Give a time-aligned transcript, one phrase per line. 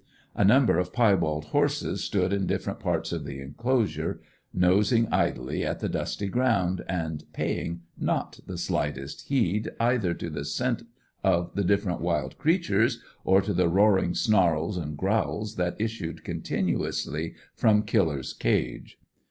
[0.33, 4.19] A number of piebald horses stood in different parts of the enclosure,
[4.51, 10.43] nosing idly at the dusty ground, and paying not the slightest heed either to the
[10.43, 10.81] scent
[11.23, 17.35] of the different wild creatures, or to the roaring snarls and growls that issued continuously
[17.53, 18.97] from Killer's cage.